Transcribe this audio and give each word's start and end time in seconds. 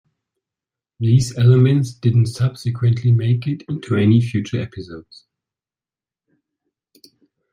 These 0.99 1.37
elements 1.37 1.93
didn't 1.93 2.25
subsequently 2.25 3.11
make 3.11 3.45
it 3.45 3.61
into 3.69 3.95
any 3.97 4.19
future 4.19 4.59
episodes. 4.59 5.27